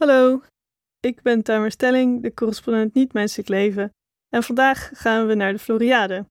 [0.00, 0.42] Hallo,
[1.00, 3.90] ik ben Tamer Stelling, de correspondent niet-menselijk leven.
[4.28, 6.26] En vandaag gaan we naar de Floriade,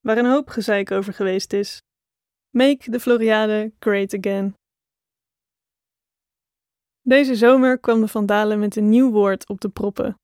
[0.00, 1.82] waar een hoop gezeik over geweest is.
[2.56, 4.54] Make the Floriade great again.
[7.00, 10.14] Deze zomer kwam de Vandalen met een nieuw woord op de proppen.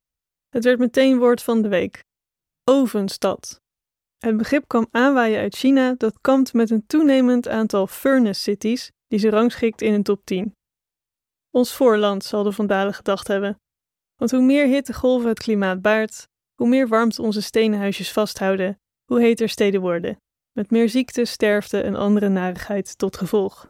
[0.49, 2.03] Het werd meteen woord van de week:
[2.63, 3.59] ovenstad.
[4.17, 9.19] Het begrip kwam aanwaaien uit China dat kampt met een toenemend aantal furnace cities die
[9.19, 10.53] ze rangschikt in een top 10.
[11.55, 13.59] Ons voorland zal de Vandalen gedacht hebben.
[14.15, 19.21] Want hoe meer hittegolven het klimaat baart, hoe meer warmte onze stenen huisjes vasthouden, hoe
[19.21, 20.17] heter steden worden,
[20.51, 23.69] met meer ziekte, sterfte en andere narigheid tot gevolg.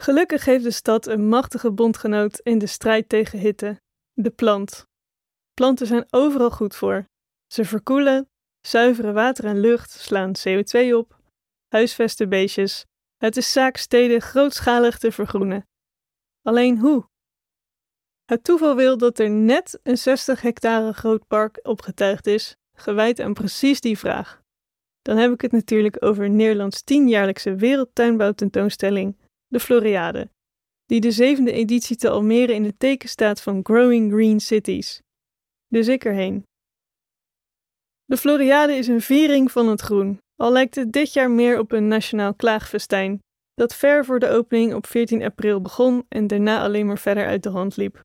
[0.00, 3.80] Gelukkig heeft de stad een machtige bondgenoot in de strijd tegen hitte:
[4.12, 4.86] de plant.
[5.54, 7.04] Planten zijn overal goed voor.
[7.46, 8.28] Ze verkoelen,
[8.66, 11.18] zuiveren water en lucht, slaan CO2 op,
[11.68, 12.84] huisvesten beestjes.
[13.16, 15.64] Het is zaak steden grootschalig te vergroenen.
[16.42, 17.10] Alleen hoe?
[18.24, 23.34] Het toeval wil dat er net een 60 hectare groot park opgetuigd is, gewijd aan
[23.34, 24.42] precies die vraag.
[25.02, 29.16] Dan heb ik het natuurlijk over Nederlands tienjaarlijkse wereldtuinbouwtentoonstelling,
[29.46, 30.30] de Floriade,
[30.86, 35.02] die de zevende editie te Almere in het teken staat van Growing Green Cities.
[35.68, 36.46] Dus ik erheen.
[38.04, 41.72] De Floriade is een viering van het groen, al lijkt het dit jaar meer op
[41.72, 43.20] een nationaal klaagfestijn,
[43.54, 47.42] dat ver voor de opening op 14 april begon en daarna alleen maar verder uit
[47.42, 48.02] de hand liep.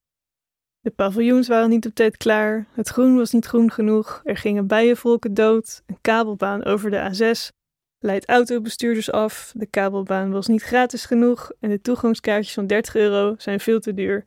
[0.79, 4.67] De paviljoens waren niet op tijd klaar, het groen was niet groen genoeg, er gingen
[4.67, 7.55] bijenvolken dood, een kabelbaan over de A6
[7.99, 13.35] leidt autobestuurders af, de kabelbaan was niet gratis genoeg en de toegangskaartjes van 30 euro
[13.37, 14.25] zijn veel te duur.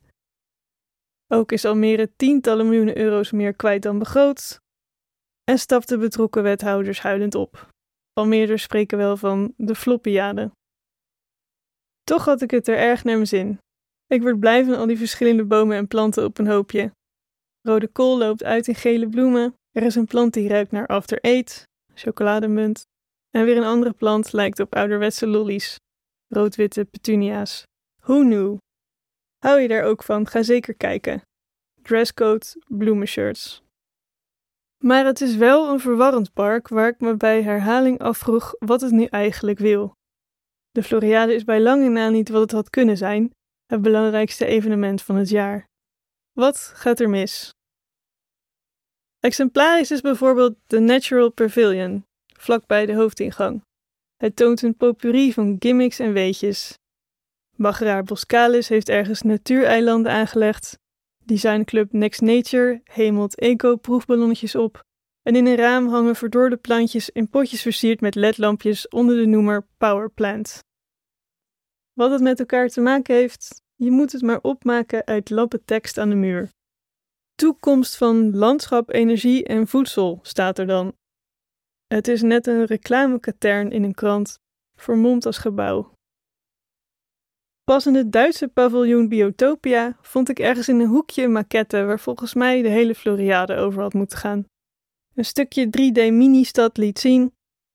[1.32, 4.60] Ook is Almere tientallen miljoenen euro's meer kwijt dan begroot
[5.44, 7.72] en stapten betrokken wethouders huilend op.
[8.12, 10.50] Almeerders spreken wel van de floppiade.
[12.04, 13.58] Toch had ik het er erg naar mijn zin.
[14.06, 16.92] Ik word blij van al die verschillende bomen en planten op een hoopje.
[17.62, 19.54] Rode kool loopt uit in gele bloemen.
[19.70, 22.86] Er is een plant die ruikt naar after eight, chocolademunt.
[23.30, 25.76] En weer een andere plant lijkt op ouderwetse lollies,
[26.28, 27.62] rood-witte petunia's.
[28.02, 28.56] Who knew?
[29.38, 30.26] Hou je daar ook van?
[30.26, 31.22] Ga zeker kijken.
[31.82, 33.62] Dresscode, bloemenshirts.
[34.84, 38.90] Maar het is wel een verwarrend park waar ik me bij herhaling afvroeg wat het
[38.90, 39.92] nu eigenlijk wil.
[40.70, 43.30] De Floriade is bij lange na niet wat het had kunnen zijn,
[43.66, 45.68] het belangrijkste evenement van het jaar.
[46.32, 47.54] Wat gaat er mis?
[49.18, 53.62] Exemplarisch is bijvoorbeeld de Natural Pavilion, vlakbij de hoofdingang.
[54.16, 56.78] Het toont een potpourri van gimmicks en weetjes.
[57.56, 60.78] Bageraar Boscalis heeft ergens natuureilanden aangelegd.
[61.24, 64.84] Designclub Next Nature hemelt eco-proefballonnetjes op.
[65.22, 69.66] En in een raam hangen verdorde plantjes in potjes versierd met ledlampjes onder de noemer
[69.76, 70.58] Powerplant.
[71.92, 75.98] Wat het met elkaar te maken heeft, je moet het maar opmaken uit lappen tekst
[75.98, 76.50] aan de muur.
[77.34, 80.92] Toekomst van landschap, energie en voedsel staat er dan.
[81.86, 84.38] Het is net een reclamekatern in een krant,
[84.76, 85.92] vermomd als gebouw.
[87.64, 92.00] Pas in het Duitse paviljoen Biotopia vond ik ergens in een hoekje een maquette waar
[92.00, 94.44] volgens mij de hele Floriade over had moeten gaan.
[95.20, 97.34] Een stukje 3D mini-stad liet zien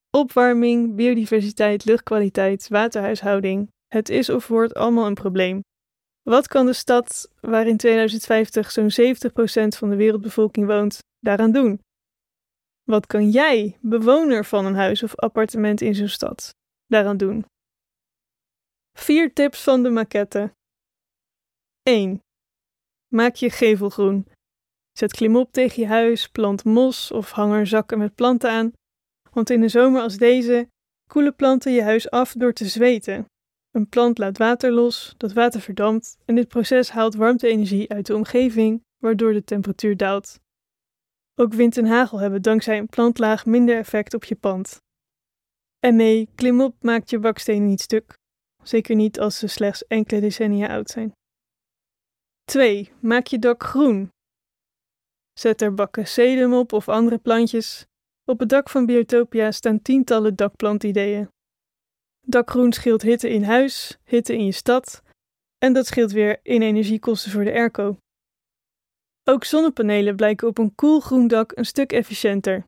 [0.10, 3.72] opwarming, biodiversiteit, luchtkwaliteit, waterhuishouding.
[3.88, 5.64] Het is of wordt allemaal een probleem.
[6.22, 11.80] Wat kan de stad, waar in 2050 zo'n 70% van de wereldbevolking woont, daaraan doen?
[12.84, 17.46] Wat kan jij, bewoner van een huis of appartement in zo'n stad, daaraan doen?
[18.98, 20.54] Vier tips van de maquette.
[21.84, 22.20] 1.
[23.08, 24.28] Maak je gevel groen.
[24.98, 28.74] Zet klimop tegen je huis, plant mos of hang er zakken met planten aan.
[29.32, 30.68] Want in een zomer als deze
[31.10, 33.26] koelen planten je huis af door te zweten.
[33.72, 38.16] Een plant laat water los, dat water verdampt en dit proces haalt warmte-energie uit de
[38.16, 40.40] omgeving, waardoor de temperatuur daalt.
[41.36, 44.82] Ook wind en hagel hebben dankzij een plantlaag minder effect op je pand.
[45.80, 48.18] En nee, klimop maakt je bakstenen niet stuk,
[48.64, 51.12] zeker niet als ze slechts enkele decennia oud zijn.
[52.44, 52.92] 2.
[53.00, 54.14] Maak je dak groen.
[55.40, 57.86] Zet er bakken sedum op of andere plantjes.
[58.26, 61.30] Op het dak van Biotopia staan tientallen dakplantideeën.
[62.22, 65.04] Dakgroen scheelt hitte in huis, hitte in je stad
[65.58, 67.98] en dat scheelt weer in energiekosten voor de airco.
[69.24, 72.66] Ook zonnepanelen blijken op een koel groen dak een stuk efficiënter.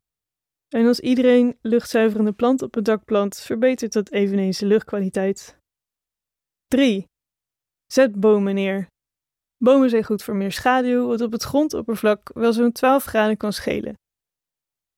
[0.68, 5.58] En als iedereen luchtzuiverende plant op het dak plant, verbetert dat eveneens de luchtkwaliteit.
[6.66, 7.06] 3.
[7.86, 8.88] Zet bomen neer.
[9.58, 13.52] Bomen zijn goed voor meer schaduw, wat op het grondoppervlak wel zo'n 12 graden kan
[13.52, 13.94] schelen.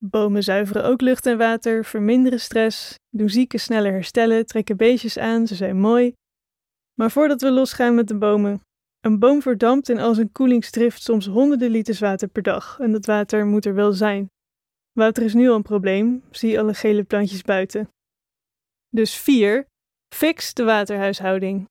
[0.04, 5.46] Bomen zuiveren ook lucht en water, verminderen stress, doen zieken sneller herstellen, trekken beestjes aan,
[5.46, 6.12] ze zijn mooi.
[6.94, 8.60] Maar voordat we losgaan met de bomen,
[9.00, 13.06] Een boom verdampt in al zijn koelingsdrift soms honderden liters water per dag en dat
[13.06, 14.30] water moet er wel zijn.
[14.92, 17.88] Water is nu al een probleem, zie alle gele plantjes buiten.
[18.88, 19.66] Dus 4.
[20.14, 21.69] Fix de waterhuishouding.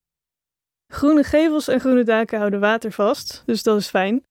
[0.94, 4.25] Groene gevels en groene daken houden water vast, dus dat is fijn.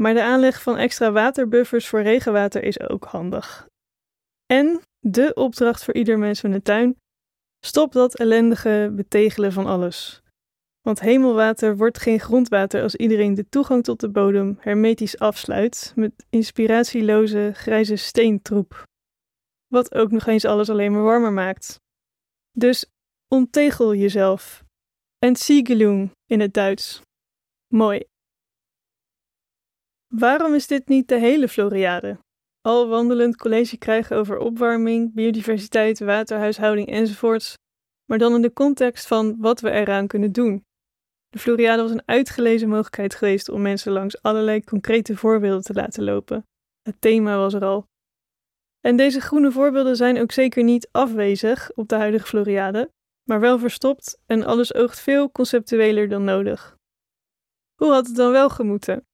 [0.00, 3.66] Maar de aanleg van extra waterbuffers voor regenwater is ook handig.
[4.46, 6.96] En de opdracht voor ieder mens met een tuin:
[7.64, 10.22] stop dat ellendige betegelen van alles.
[10.80, 16.26] Want hemelwater wordt geen grondwater als iedereen de toegang tot de bodem hermetisch afsluit met
[16.30, 18.82] inspiratieloze grijze steentroep.
[19.66, 21.80] Wat ook nog eens alles alleen maar warmer maakt.
[22.58, 22.86] Dus
[23.28, 24.64] onttegel jezelf.
[25.22, 27.02] Entsiegelung in het Duits.
[27.68, 28.04] Mooi.
[30.14, 32.18] Waarom is dit niet de hele Floriade?
[32.60, 37.54] Al wandelend college krijgen over opwarming, biodiversiteit, waterhuishouding enzovoorts,
[38.04, 40.64] maar dan in de context van wat we eraan kunnen doen.
[41.28, 46.04] De Floriade was een uitgelezen mogelijkheid geweest om mensen langs allerlei concrete voorbeelden te laten
[46.04, 46.46] lopen.
[46.82, 47.86] Het thema was er al.
[48.80, 52.90] En deze groene voorbeelden zijn ook zeker niet afwezig op de huidige Floriade,
[53.24, 56.76] maar wel verstopt en alles oogt veel conceptueler dan nodig.
[57.74, 59.06] Hoe had het dan wel gemoeten?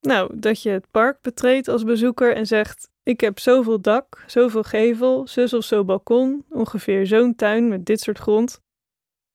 [0.00, 4.62] Nou, dat je het park betreedt als bezoeker en zegt: Ik heb zoveel dak, zoveel
[4.62, 8.60] gevel, zus of zo balkon, ongeveer zo'n tuin met dit soort grond.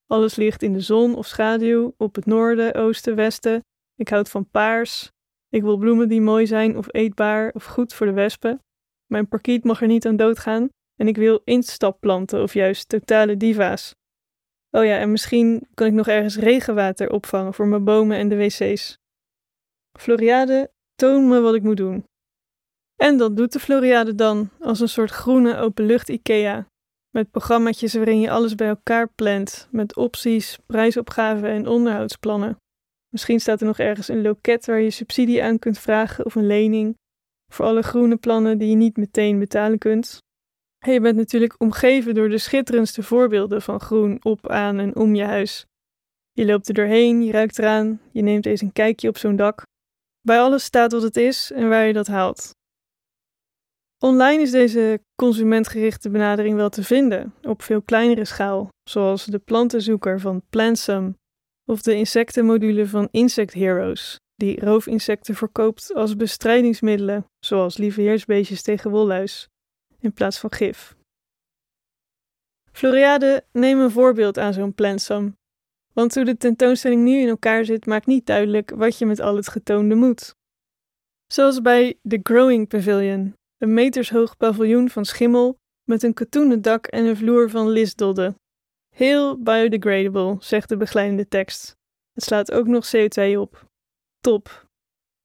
[0.08, 3.64] Alles ligt in de zon of schaduw, op het noorden, oosten, westen.
[3.96, 5.12] Ik houd van paars.
[5.50, 8.62] Ik wil bloemen die mooi zijn of eetbaar of goed voor de wespen.
[9.06, 10.70] Mijn parkiet mag er niet aan doodgaan.
[10.96, 13.96] En ik wil instapplanten of juist totale diva's.
[14.72, 18.36] Oh ja, en misschien kan ik nog ergens regenwater opvangen voor mijn bomen en de
[18.36, 18.98] wc's.
[20.00, 22.06] Floriade, toon me wat ik moet doen.
[22.96, 26.68] En dat doet de Floriade dan, als een soort groene openlucht IKEA.
[27.10, 32.58] Met programma's waarin je alles bij elkaar plant, met opties, prijsopgaven en onderhoudsplannen.
[33.10, 36.48] Misschien staat er nog ergens een loket waar je subsidie aan kunt vragen of een
[36.48, 36.98] lening.
[37.54, 40.20] Voor alle groene plannen die je niet meteen betalen kunt.
[40.86, 45.24] Je bent natuurlijk omgeven door de schitterendste voorbeelden van groen op, aan en om je
[45.24, 45.66] huis.
[46.32, 49.64] Je loopt er doorheen, je ruikt eraan, je neemt eens een kijkje op zo'n dak.
[50.22, 52.50] Bij alles staat wat het is en waar je dat haalt.
[54.04, 60.20] Online is deze consumentgerichte benadering wel te vinden, op veel kleinere schaal, zoals de plantenzoeker
[60.20, 61.18] van Plantsum
[61.66, 69.48] of de insectenmodule van Insect Heroes, die roofinsecten verkoopt als bestrijdingsmiddelen, zoals lieveheersbeestjes tegen wolluis,
[70.02, 70.96] in plaats van gif.
[72.72, 75.38] Floriade, neem een voorbeeld aan zo'n Plantsum,
[75.94, 79.36] want hoe de tentoonstelling nu in elkaar zit, maakt niet duidelijk wat je met al
[79.36, 80.36] het getoonde moet.
[81.28, 85.58] Zoals bij The Growing Pavilion, een metershoog paviljoen van schimmel
[85.90, 88.36] met een katoenen dak en een vloer van lisdodden.
[88.96, 91.76] Heel biodegradable, zegt de begeleidende tekst.
[92.14, 93.66] Het slaat ook nog CO2 op.
[94.20, 94.70] Top.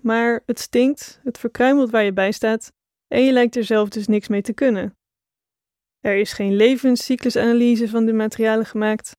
[0.02, 2.72] Maar het stinkt, het verkruimelt waar je bij staat
[3.08, 4.94] en je lijkt er zelf dus niks mee te kunnen.
[6.00, 9.16] Er is geen levenscyclusanalyse van de materialen gemaakt.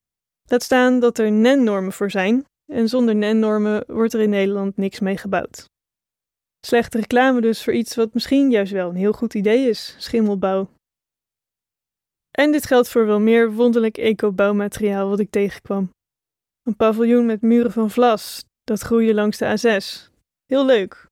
[0.50, 5.00] Laat staan dat er NEN-normen voor zijn en zonder NEN-normen wordt er in Nederland niks
[5.00, 5.66] mee gebouwd.
[6.66, 10.70] Slechte reclame dus voor iets wat misschien juist wel een heel goed idee is: schimmelbouw.
[12.32, 15.90] En dit geldt voor wel meer wonderlijk eco-bouwmateriaal wat ik tegenkwam.
[16.64, 20.12] Een paviljoen met muren van vlas, dat groeide langs de A6.
[20.46, 21.08] Heel leuk.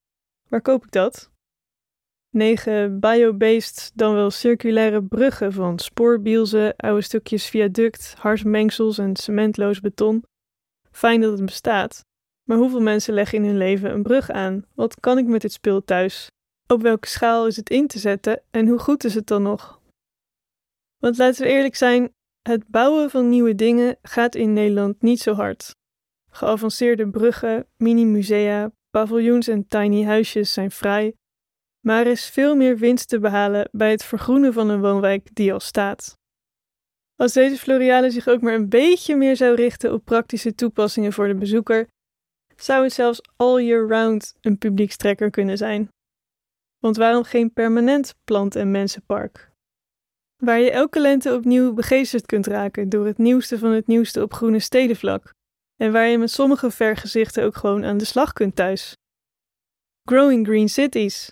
[0.49, 1.29] Waar koop ik dat?
[2.35, 9.79] 9 biobased, dan wel circulaire bruggen van spoorbielzen, oude stukjes viaduct, hars mengsels en cementloos
[9.79, 10.23] beton.
[10.91, 12.05] Fijn dat het bestaat,
[12.43, 14.65] maar hoeveel mensen leggen in hun leven een brug aan?
[14.73, 16.27] Wat kan ik met dit spul thuis?
[16.67, 19.81] Op welke schaal is het in te zetten en hoe goed is het dan nog?
[20.97, 25.33] Want laten we eerlijk zijn, het bouwen van nieuwe dingen gaat in Nederland niet zo
[25.33, 25.75] hard.
[26.29, 31.15] Geavanceerde bruggen, mini-musea, paviljoens en tiny huisjes zijn vrij,
[31.85, 35.53] maar er is veel meer winst te behalen bij het vergroenen van een woonwijk die
[35.53, 36.17] al staat.
[37.15, 41.27] Als deze Floriade zich ook maar een beetje meer zou richten op praktische toepassingen voor
[41.27, 41.87] de bezoeker,
[42.55, 45.89] zou het zelfs all year round een publiekstrekker kunnen zijn.
[46.79, 49.51] Want waarom geen permanent plant- en mensenpark?
[50.43, 54.33] Waar je elke lente opnieuw begeesterd kunt raken door het nieuwste van het nieuwste op
[54.33, 55.33] groene stedenvlak.
[55.75, 58.97] En waar je met sommige vergezichten ook gewoon aan de slag kunt thuis.
[60.09, 61.31] Growing Green Cities,